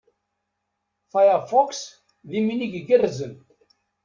[1.11, 1.79] Firefox,
[2.29, 3.33] d iminig igerrzen.